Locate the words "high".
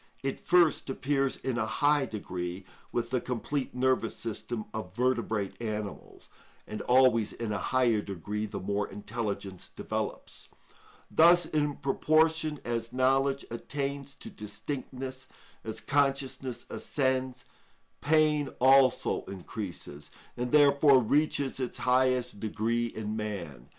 1.67-2.07